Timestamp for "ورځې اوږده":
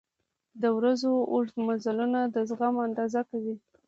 0.77-1.61